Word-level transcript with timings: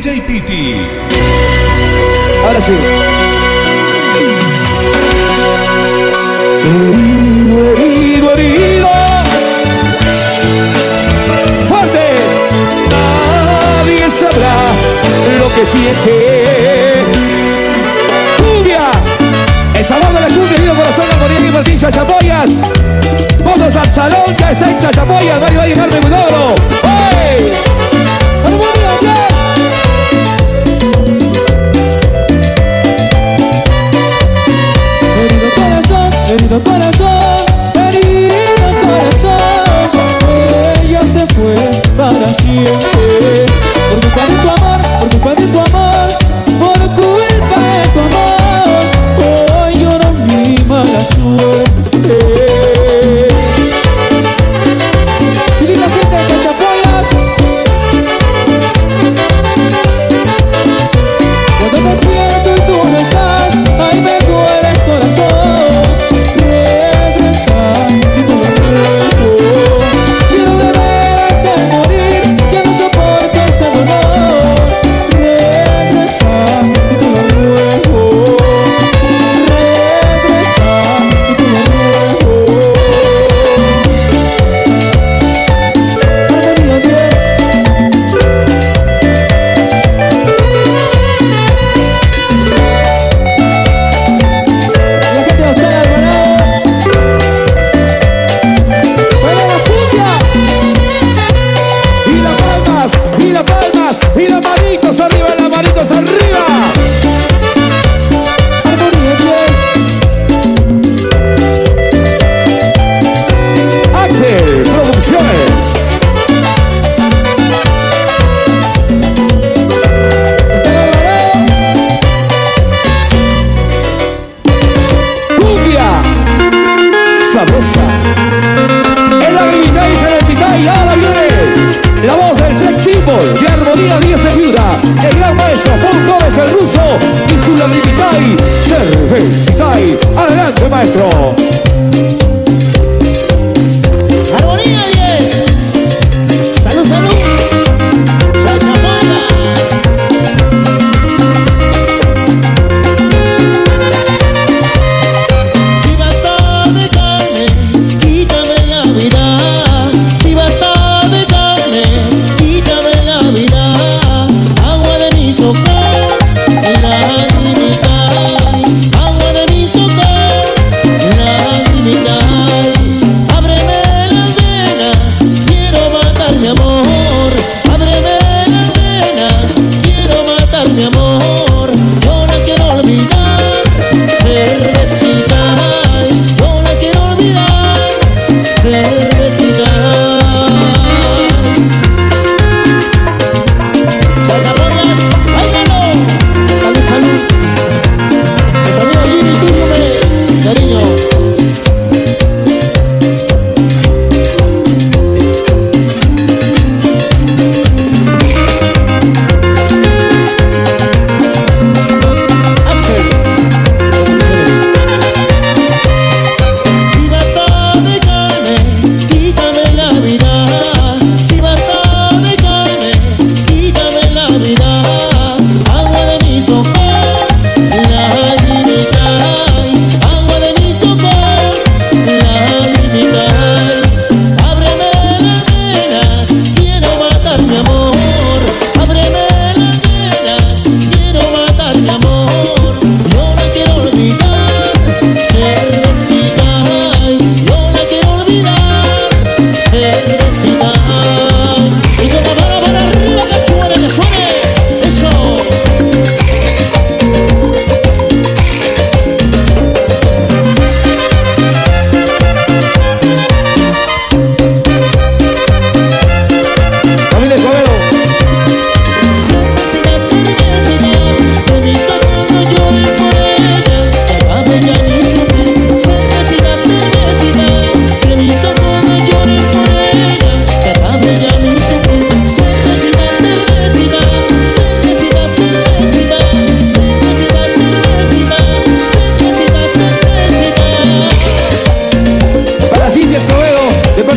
DJ 0.00 0.20
Piti. 0.20 0.86
Ahora 2.46 2.62
sí. 2.62 2.72
Herido, 6.62 7.74
herido, 7.76 8.32
herido. 8.34 8.88
Fuerte. 11.68 12.14
Nadie 12.92 14.08
sabrá 14.20 14.54
lo 15.40 15.52
que 15.52 15.66
siente. 15.66 17.02
Cumbia. 18.36 18.92
El 19.74 19.84
sabor 19.84 20.12
de 20.12 20.20
la 20.20 20.28
cumbia, 20.28 20.56
herido 20.58 20.74
corazón, 20.74 21.06
armonía 21.10 21.40
y 21.40 21.52
Martín 21.52 21.76
Chachapoyas. 21.80 22.50
Vamos 23.44 23.74
al 23.74 23.92
salón, 23.92 24.36
ya 24.38 24.52
está 24.52 24.70
en 24.70 24.78
Chachapoyas. 24.78 25.42
Va 25.42 25.46
a 25.46 25.66
llegar 25.66 25.90
de 25.90 25.98
Budoro. 25.98 26.54
¡Hey! 26.84 27.77
Corazón, 36.62 37.46
herido 37.74 38.66
corazón. 38.82 39.90
Ella 40.82 41.02
se 41.02 41.26
fue 41.34 41.54
para 41.96 42.26
siempre. 42.26 43.46
Por 43.90 44.00
culpa 44.00 44.22
de 44.26 44.36
tu 44.42 44.48
amor, 44.48 44.80
por 44.98 45.08
culpa 45.10 45.34
de 45.34 45.46
tu 45.46 45.58
amor, 45.60 45.87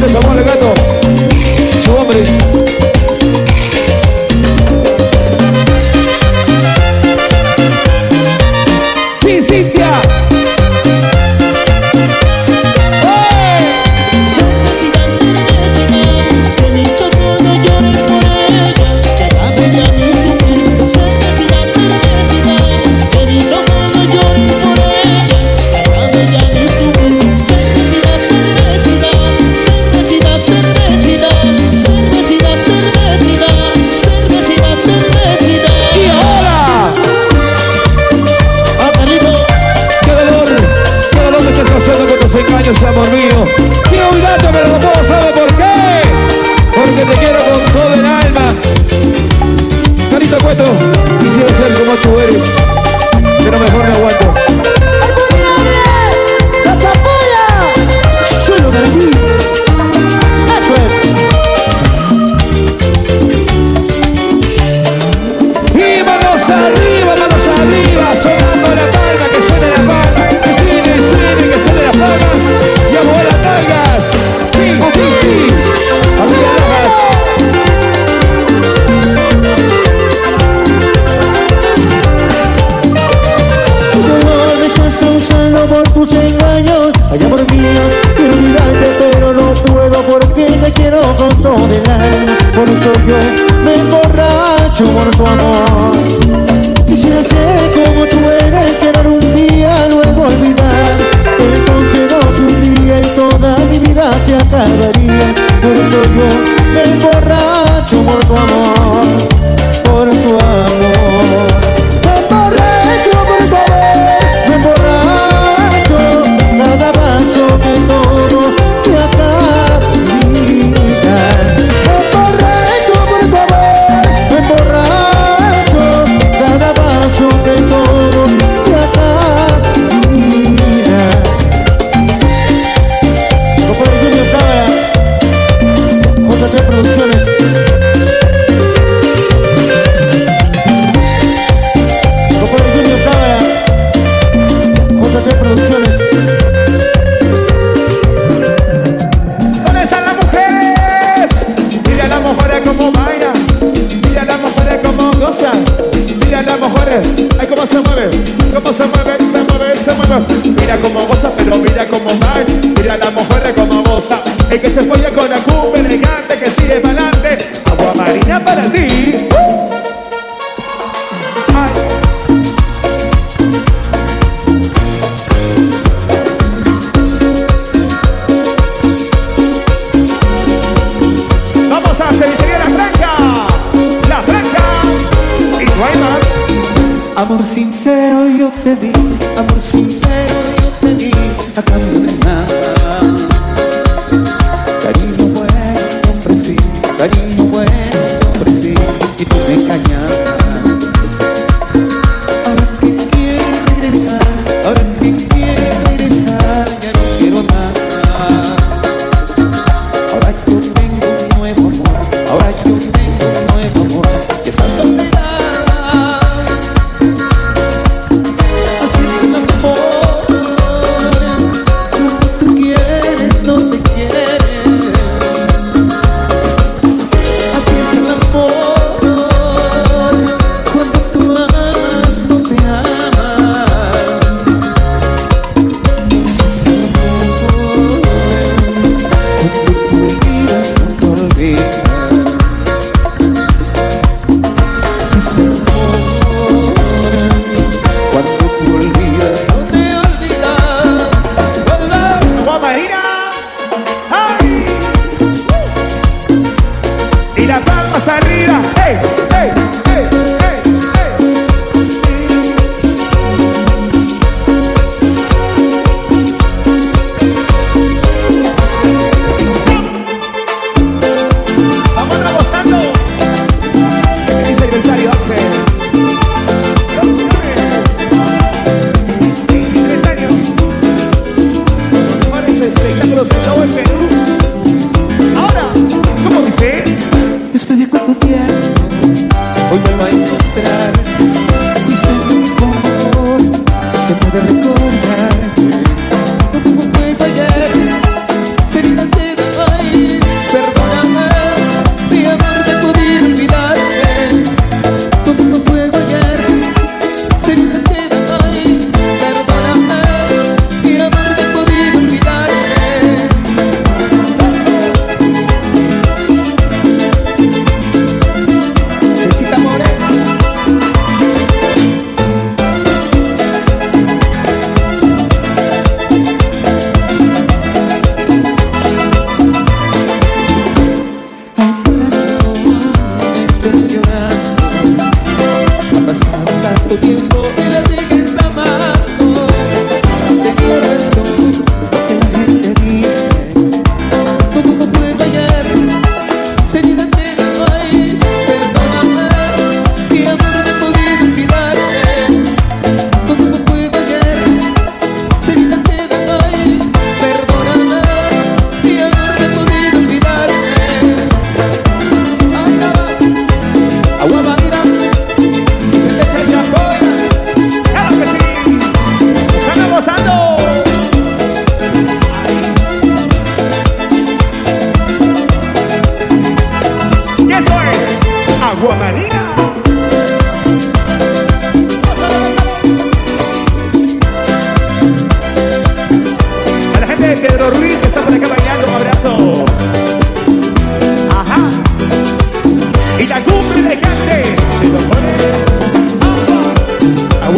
grande 0.02 0.20
Samuel 0.20 0.40
el 0.40 0.46
gato. 0.46 1.01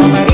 María. 0.08 0.33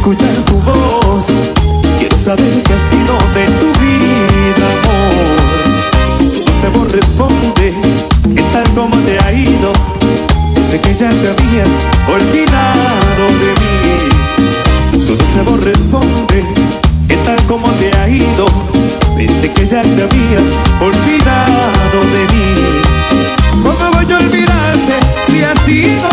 escuchar 0.00 0.34
tu 0.46 0.56
voz. 0.60 1.26
Quiero 1.98 2.16
saber 2.16 2.62
qué 2.62 2.72
ha 2.72 2.80
sido 2.90 3.14
de 3.34 3.44
tu 3.60 3.68
vida, 3.80 4.66
amor. 4.80 5.26
Tu 6.18 6.52
sabor 6.62 6.90
responde 6.90 7.74
que 8.34 8.42
tal 8.50 8.64
como 8.74 8.96
te 9.00 9.18
ha 9.18 9.32
ido. 9.32 9.72
Sé 10.68 10.80
que 10.80 10.94
ya 10.94 11.10
te 11.10 11.28
habías 11.28 11.68
olvidado 12.08 13.24
de 13.42 13.50
mí. 13.60 13.76
Tu 15.06 15.16
sabor 15.34 15.62
responde 15.62 16.44
que 17.06 17.16
tal 17.16 17.42
como 17.46 17.68
te 17.72 17.94
ha 17.98 18.08
ido. 18.08 18.46
Pensé 19.16 19.52
que 19.52 19.66
ya 19.66 19.82
te 19.82 20.02
habías 20.02 20.48
olvidado 20.80 22.00
de 22.14 22.22
mí. 22.32 22.48
¿Cómo 23.62 23.90
voy 23.92 24.12
a 24.12 24.16
olvidarte 24.16 24.94
si 25.28 25.42
has 25.42 25.58
sido 25.66 26.09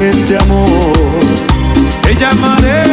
este 0.00 0.36
amor. 0.38 0.92
Te 2.02 2.14
llamaré 2.14 2.89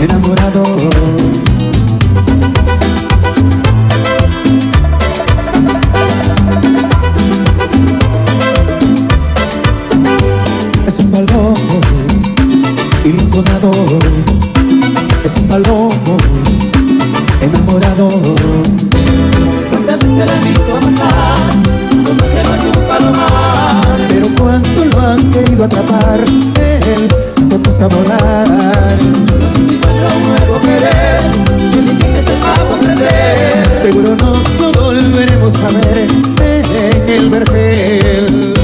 enamorado. 0.00 0.62
Es 10.86 10.98
un 10.98 11.10
palomo 11.12 11.54
ilusionado, 13.04 13.70
es 15.24 15.36
un 15.36 15.48
palomo 15.48 16.16
enamorado. 17.40 18.08
¿Cuántas 19.70 19.98
veces 20.00 20.26
la 20.26 20.34
he 20.34 20.48
visto 20.48 20.74
pasar? 20.80 21.52
Como 22.06 22.20
se 22.20 22.42
va 22.48 22.54
un 22.76 22.88
palomar. 22.88 23.98
Pero 24.08 24.26
cuánto 24.38 24.84
lo 24.84 25.00
han 25.00 25.30
querido 25.30 25.64
atrapar, 25.64 26.20
a 27.82 27.88
volar. 27.88 28.46
Si 29.56 29.74
encuentra 29.74 30.08
un 30.14 30.22
nuevo 30.28 30.60
querer, 30.60 31.20
el 31.74 31.98
que 31.98 32.22
sepamos 32.22 32.78
aprender. 32.78 33.80
Seguro 33.80 34.16
no, 34.16 34.32
no 34.60 34.72
volveremos 34.80 35.54
a 35.56 35.66
ver 35.78 36.06
en 36.40 37.08
el 37.08 37.30
vergel. 37.30 38.61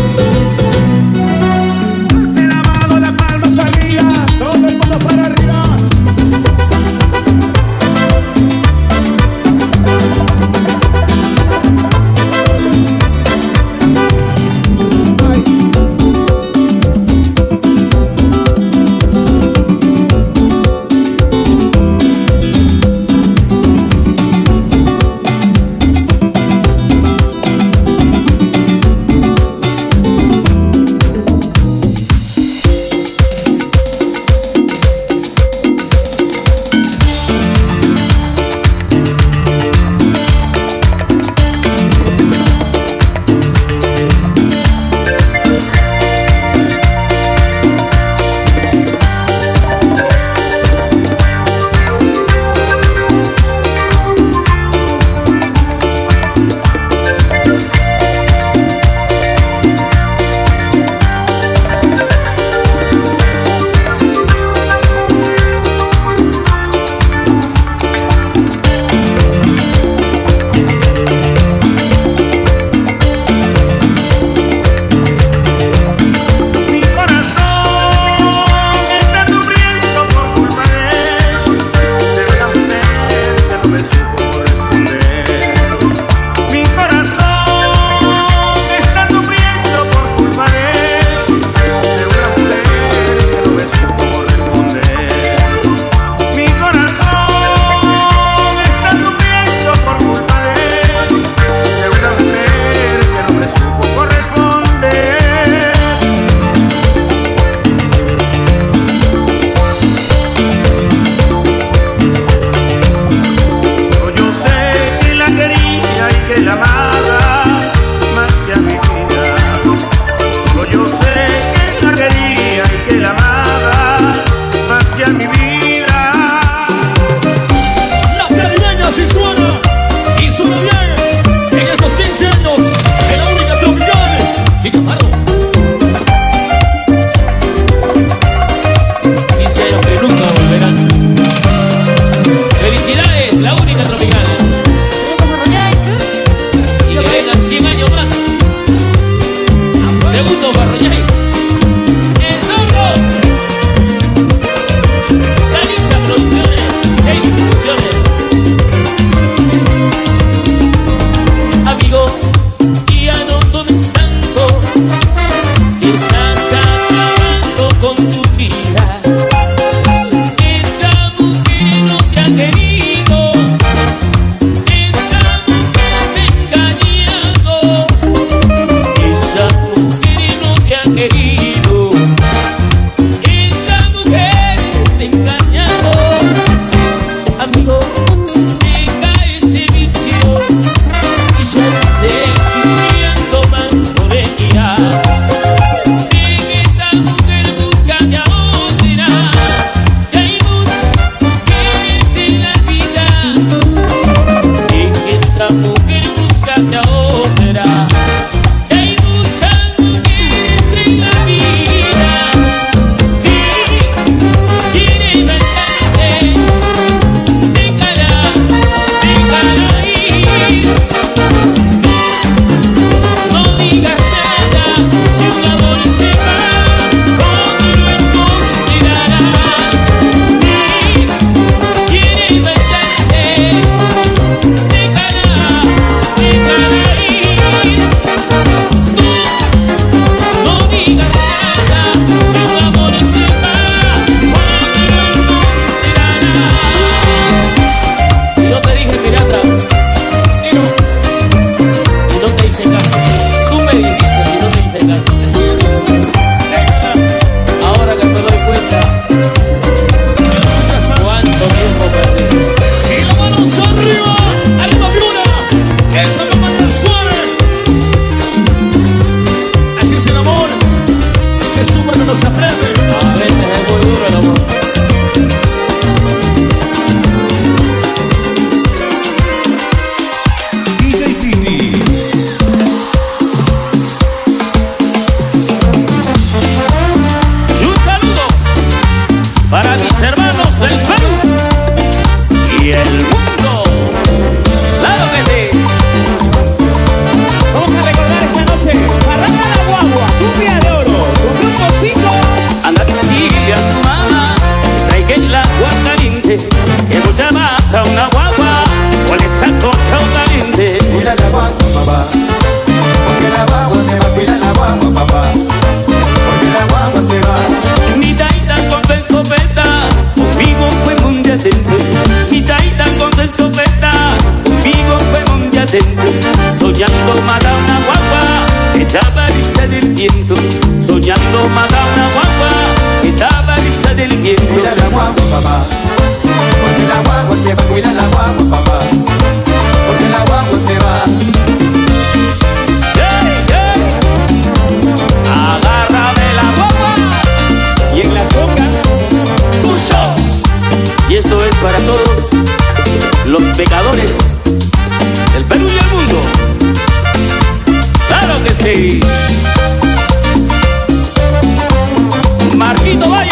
Marquito 362.54 363.08
Valle. 363.08 363.30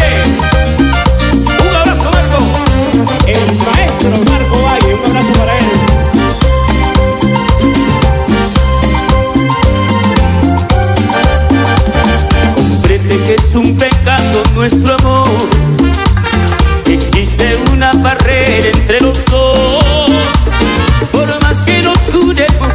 Un 1.61 1.77
abrazo, 1.77 2.11
Marco. 2.11 2.38
El 3.27 3.44
maestro 3.59 4.12
Marco 4.31 4.62
Valle. 4.62 4.94
Un 4.94 5.05
abrazo 5.05 5.33
para 5.35 5.59
él. 5.59 5.66
Comprende 12.57 13.14
que 13.25 13.35
es 13.35 13.55
un 13.55 13.77
pecado 13.77 14.42
nuestro 14.55 14.96
amor. 15.01 15.29
Existe 16.87 17.57
una 17.75 17.92
barrera 17.92 18.68
entre 18.68 19.03
los 19.03 19.22
dos. 19.27 20.11
Por 21.12 21.29
más 21.42 21.59
que 21.66 21.83
nos 21.83 21.99
juremos, 22.11 22.72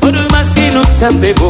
por 0.00 0.32
más 0.32 0.48
que 0.56 0.72
nos 0.72 1.02
amemos 1.04 1.49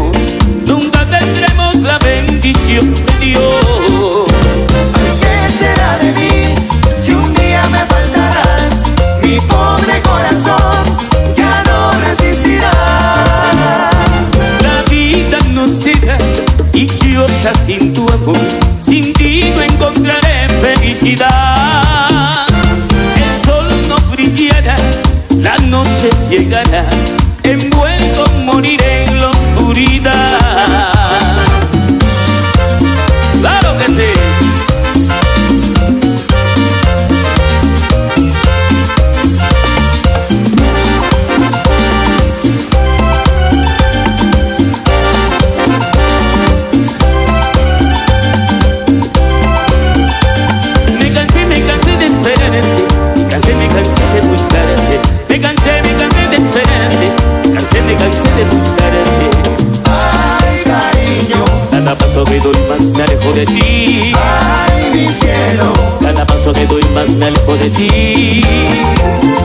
de 67.60 67.70
ti. 67.70 69.39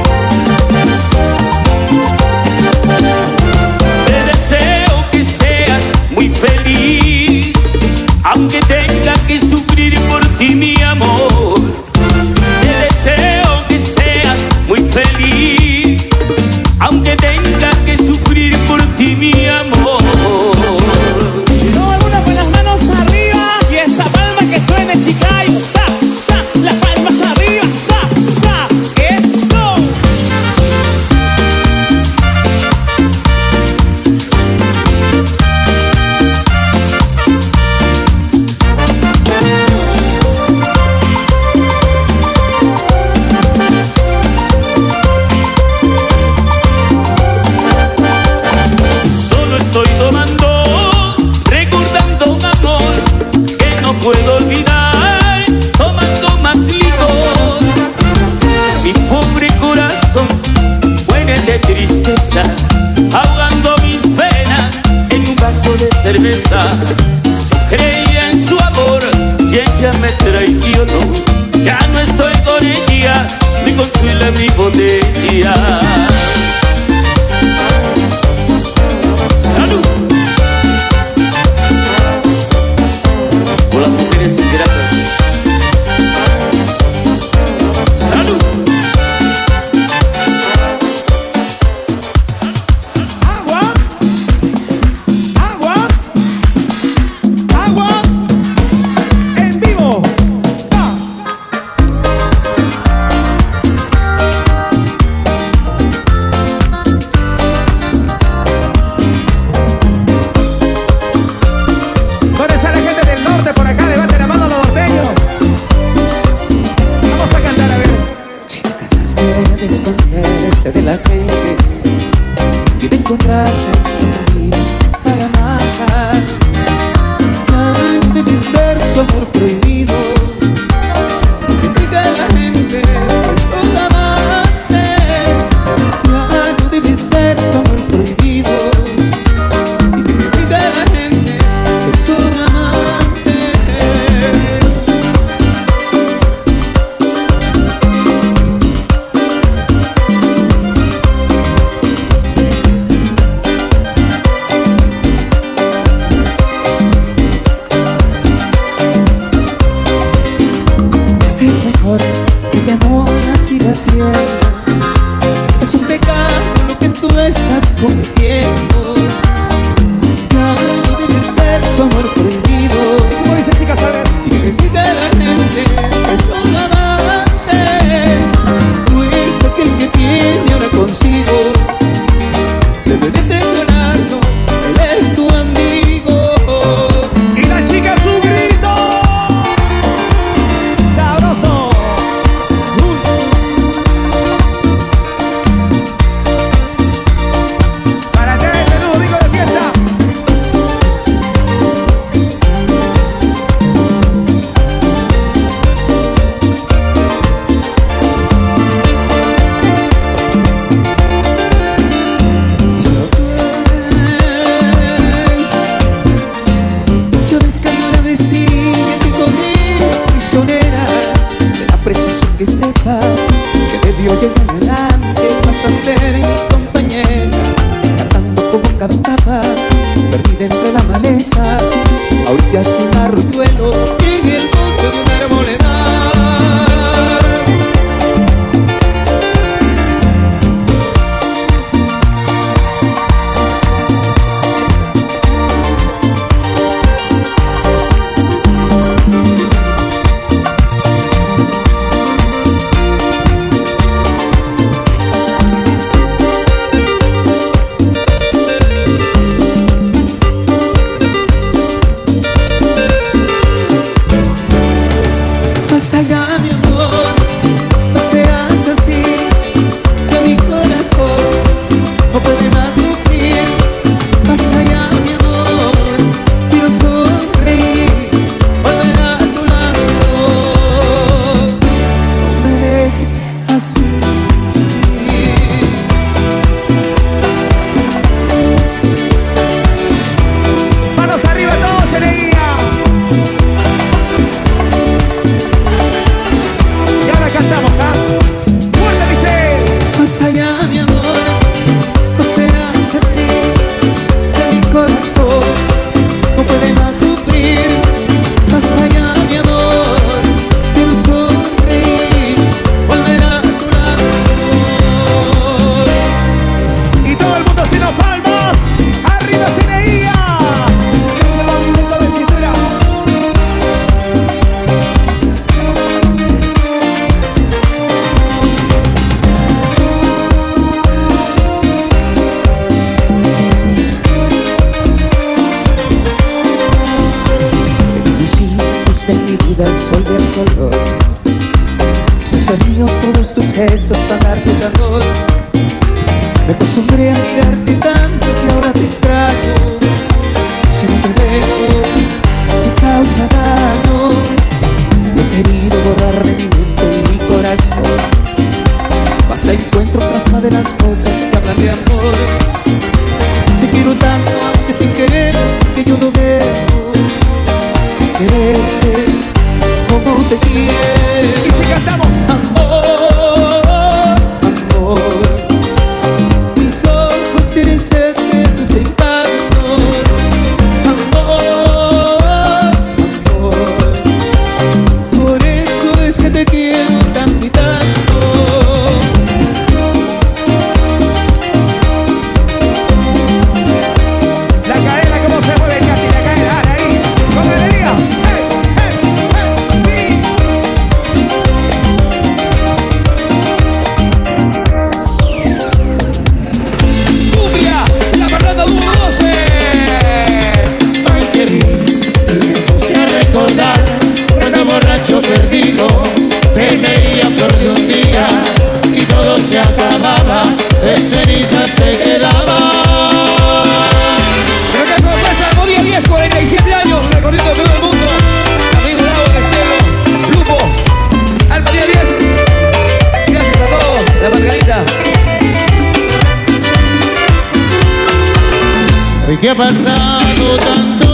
Que 439.46 439.52
ha 439.52 439.56
pasado 439.56 440.58
tanto 440.58 441.05